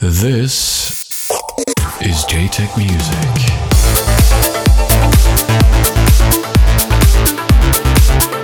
[0.00, 1.04] This
[2.00, 3.14] is JTech Music.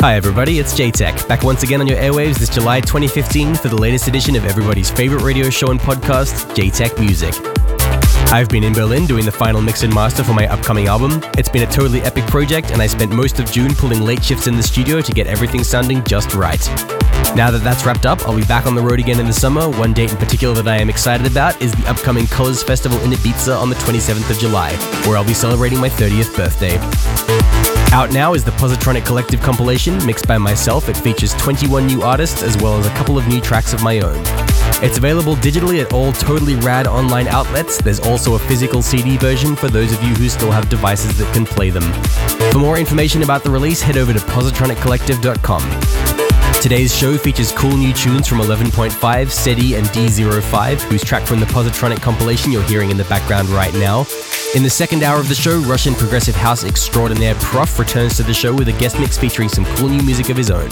[0.03, 3.77] Hi, everybody, it's JTech, back once again on your airwaves this July 2015 for the
[3.77, 7.33] latest edition of everybody's favorite radio show and podcast, JTech Music.
[8.31, 11.23] I've been in Berlin doing the final mix and master for my upcoming album.
[11.39, 14.47] It's been a totally epic project, and I spent most of June pulling late shifts
[14.47, 16.69] in the studio to get everything sounding just right.
[17.35, 19.69] Now that that's wrapped up, I'll be back on the road again in the summer.
[19.69, 23.11] One date in particular that I am excited about is the upcoming Colors Festival in
[23.11, 24.73] Ibiza on the 27th of July,
[25.07, 26.79] where I'll be celebrating my 30th birthday.
[27.93, 30.89] Out now is the Positronic Collective compilation, mixed by myself.
[30.89, 34.01] It features 21 new artists as well as a couple of new tracks of my
[34.01, 34.23] own.
[34.83, 37.79] It's available digitally at all totally rad online outlets.
[37.79, 41.33] There's also a physical CD version for those of you who still have devices that
[41.33, 41.85] can play them.
[42.53, 46.16] For more information about the release, head over to positroniccollective.com.
[46.67, 51.47] Today's show features cool new tunes from 11.5, SETI, and D05, whose track from the
[51.47, 54.01] Positronic compilation you're hearing in the background right now.
[54.57, 58.35] In the second hour of the show, Russian progressive house extraordinaire Prof returns to the
[58.35, 60.69] show with a guest mix featuring some cool new music of his own.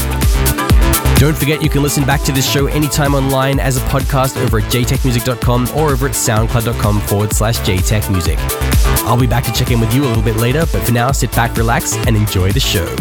[1.19, 4.59] Don't forget you can listen back to this show anytime online as a podcast over
[4.59, 8.39] at jtechmusic.com or over at soundcloud.com forward slash jtechmusic.
[9.07, 11.13] I'll be back to check in with you a little bit later, but for now,
[11.13, 12.93] sit back, relax, and enjoy the show.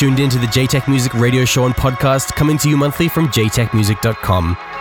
[0.00, 3.28] You're to into the JTech Music Radio Show and podcast, coming to you monthly from
[3.28, 4.73] jtechmusic.com.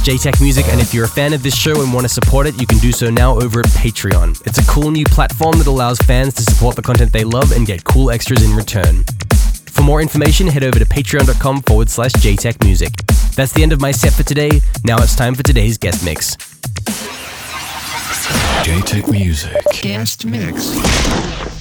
[0.00, 2.46] is JTech Music, and if you're a fan of this show and want to support
[2.46, 4.40] it, you can do so now over at Patreon.
[4.46, 7.66] It's a cool new platform that allows fans to support the content they love and
[7.66, 9.04] get cool extras in return.
[9.66, 12.94] For more information, head over to patreon.com forward slash JTech Music.
[13.34, 14.60] That's the end of my set for today.
[14.84, 16.36] Now it's time for today's guest mix.
[18.64, 19.64] JTech Music.
[19.82, 21.59] Guest mix.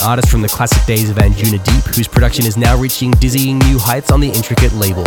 [0.00, 4.10] Artist from the classic days of Anjunadeep, whose production is now reaching dizzying new heights
[4.10, 5.04] on the intricate label.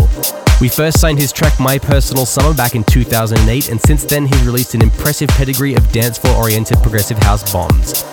[0.61, 4.43] We first signed his track My Personal Summer back in 2008, and since then he's
[4.43, 8.05] released an impressive pedigree of dance floor oriented progressive house bombs.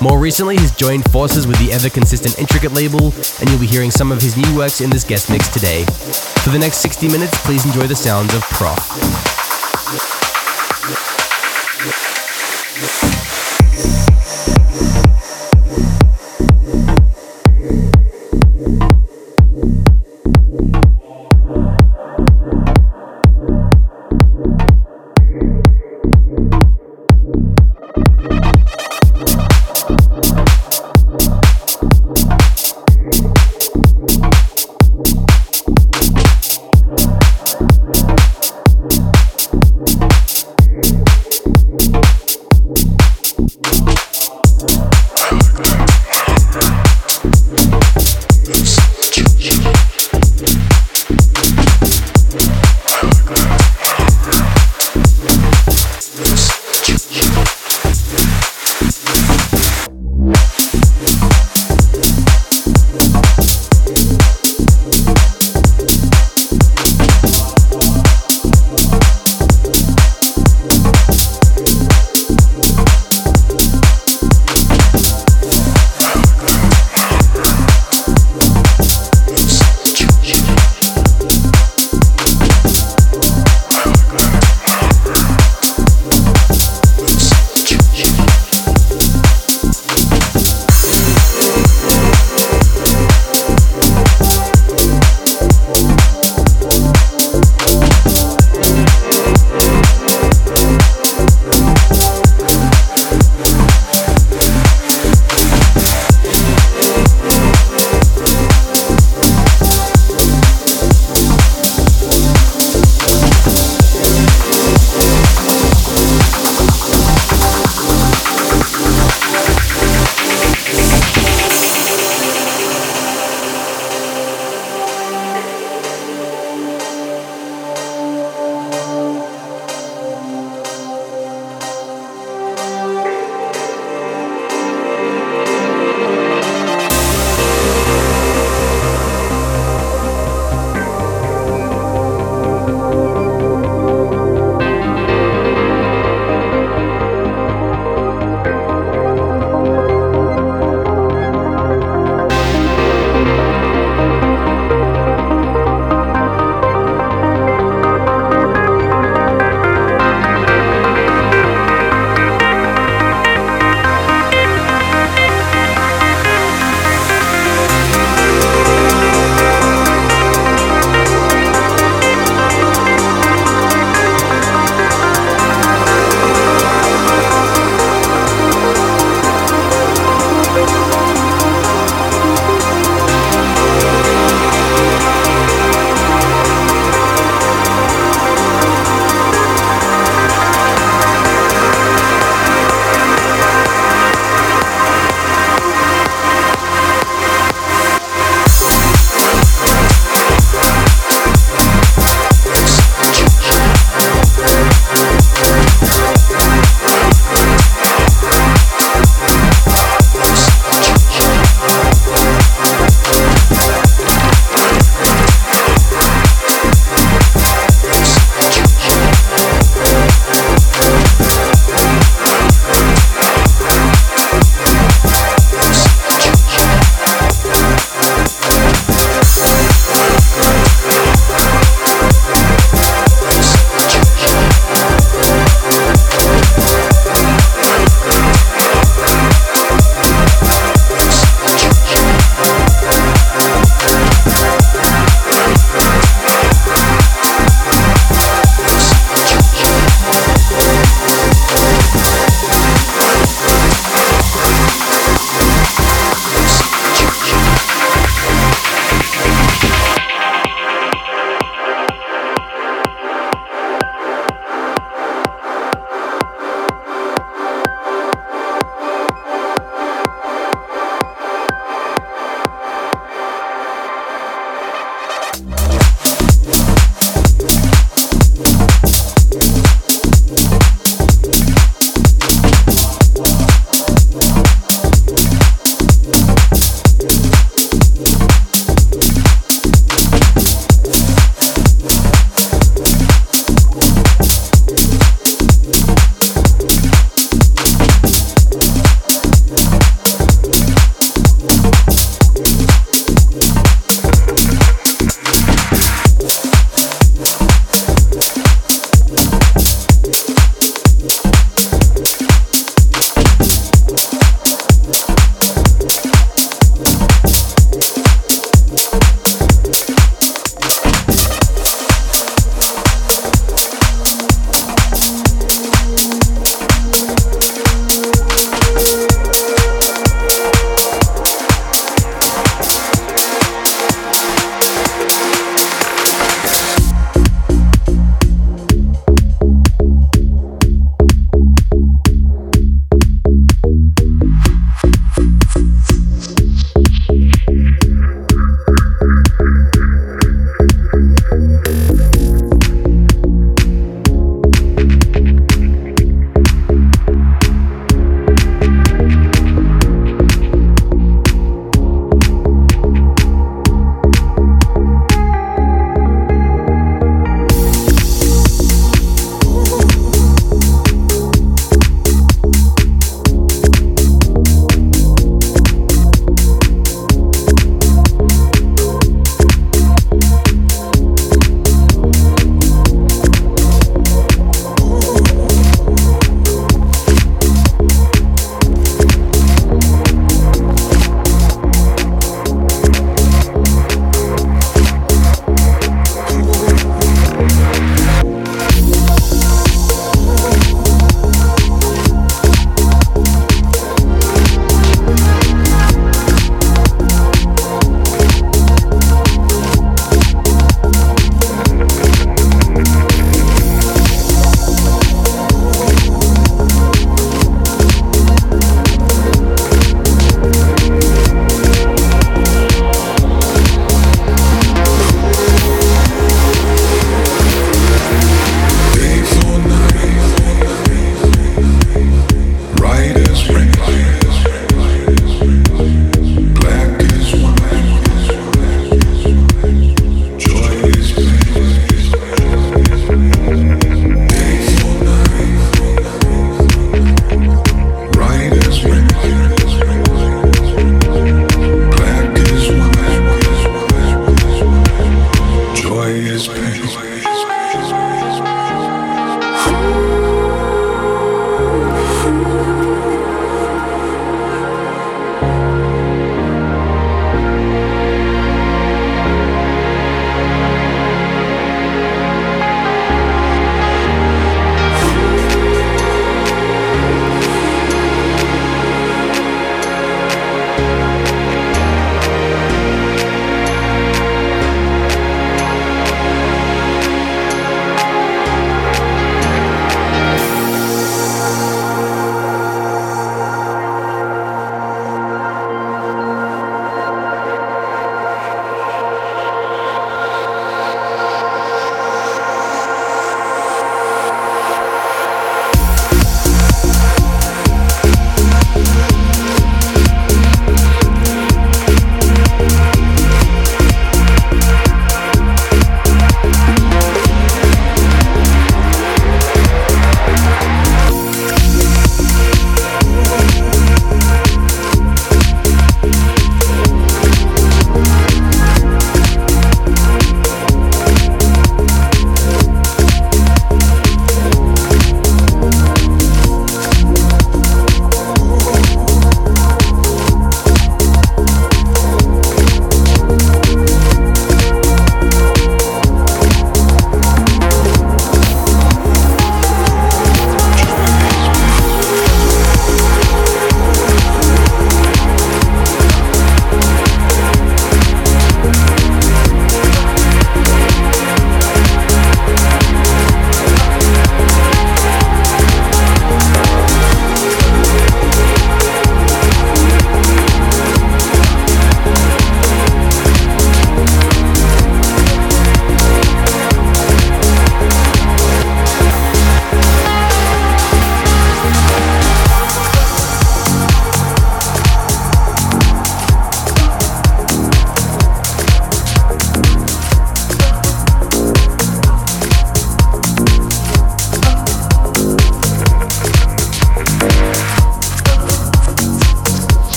[0.00, 3.90] More recently, he's joined forces with the ever consistent Intricate label, and you'll be hearing
[3.90, 5.84] some of his new works in this guest mix today.
[6.44, 9.25] For the next 60 minutes, please enjoy the sounds of Prof.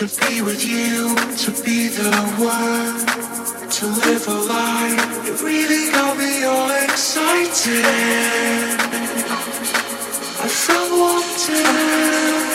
[0.00, 3.06] To be with you, to be the one,
[3.68, 5.28] to live a life.
[5.28, 7.84] It really got me all excited.
[10.40, 12.49] I felt wanted.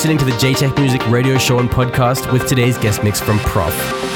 [0.00, 4.09] Listening to the JTech Music Radio Show and podcast with today's guest mix from Prof.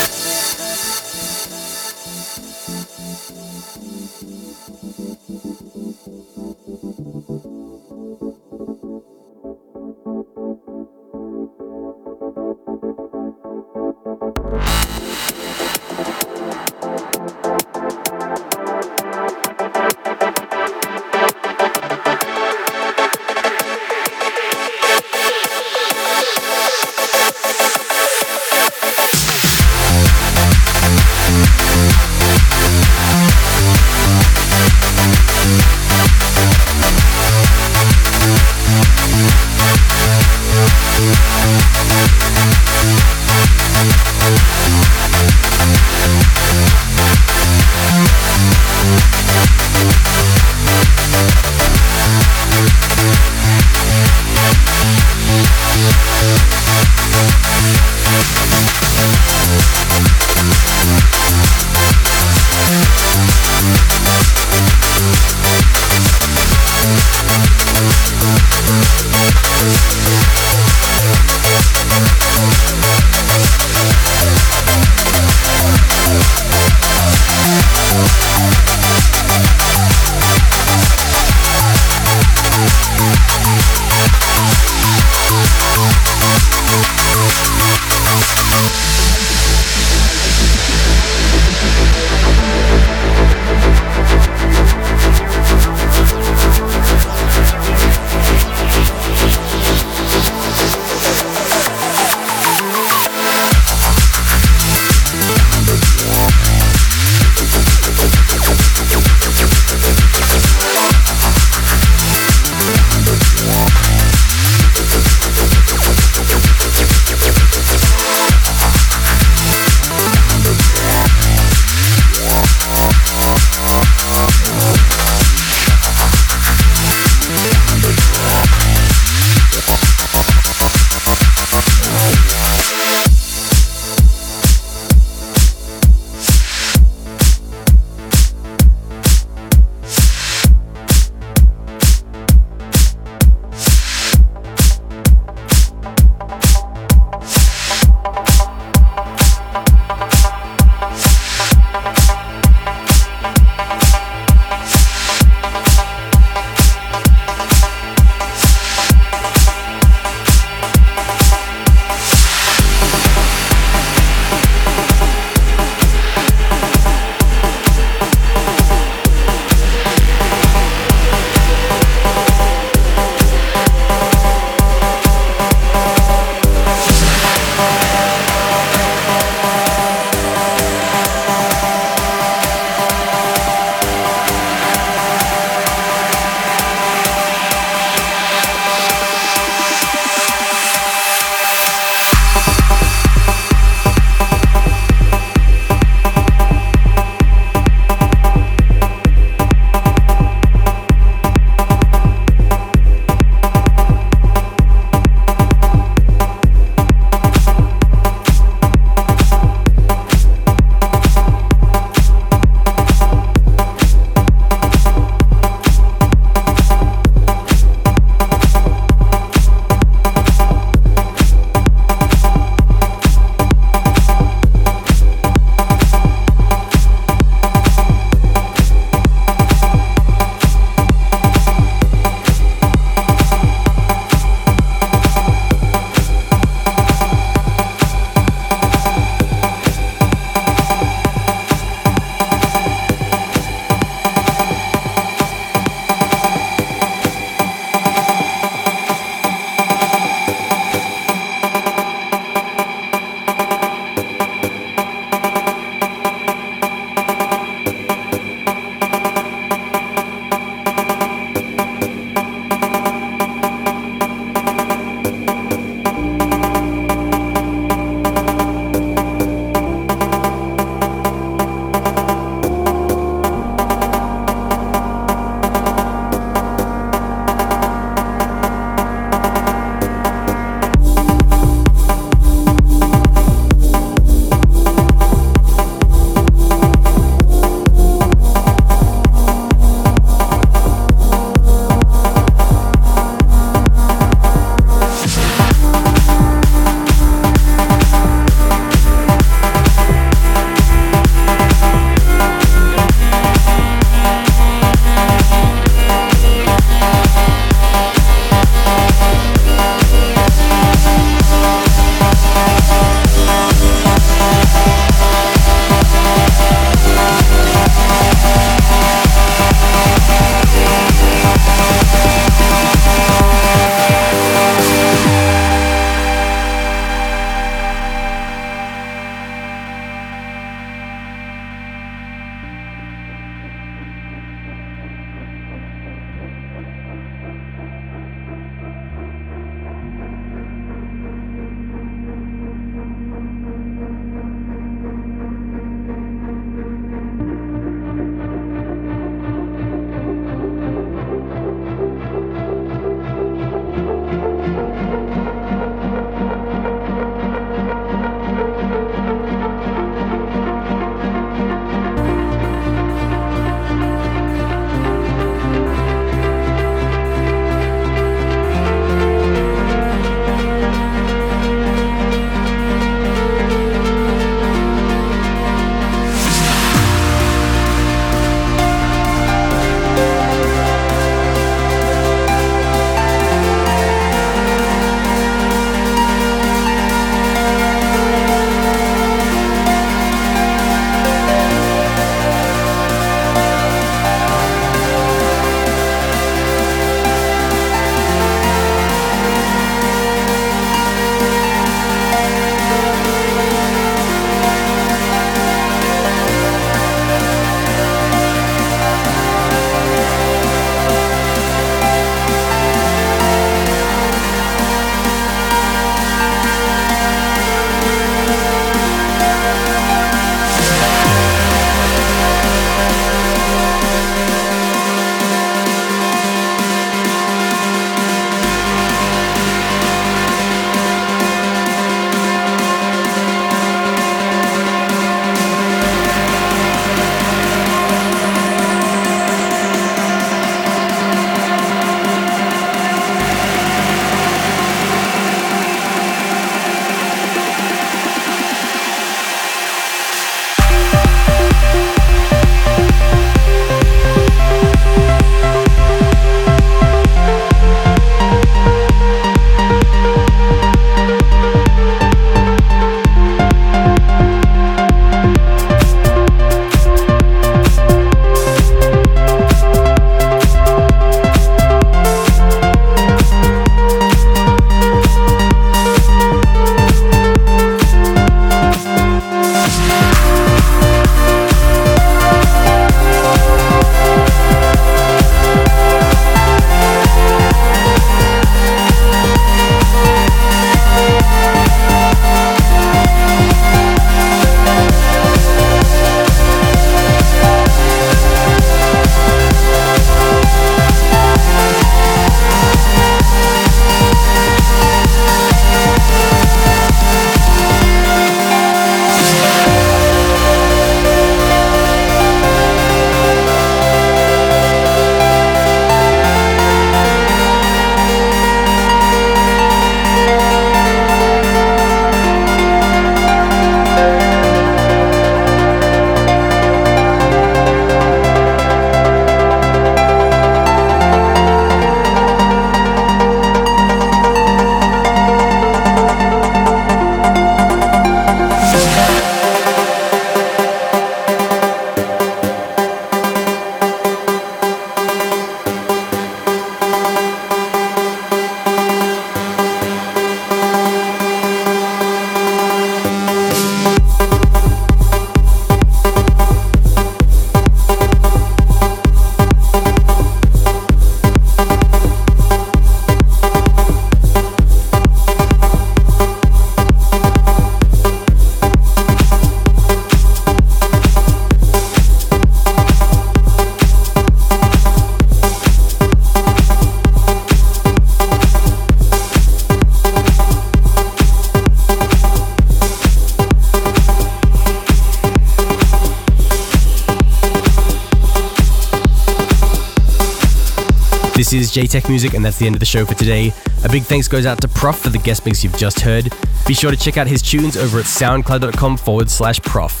[591.50, 593.52] This is JTech Music, and that's the end of the show for today.
[593.82, 596.32] A big thanks goes out to Prof for the guest mix you've just heard.
[596.64, 600.00] Be sure to check out his tunes over at soundcloud.com forward slash prof.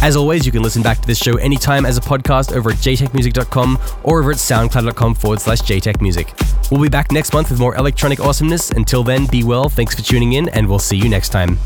[0.00, 2.76] As always, you can listen back to this show anytime as a podcast over at
[2.76, 6.70] jtechmusic.com or over at soundcloud.com forward slash jtechmusic.
[6.70, 8.70] We'll be back next month with more electronic awesomeness.
[8.70, 11.58] Until then, be well, thanks for tuning in, and we'll see you next time.